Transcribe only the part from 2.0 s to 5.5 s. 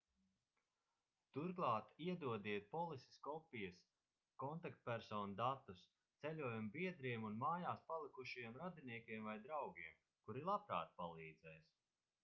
iedodiet polises kopijas/kontaktpersonu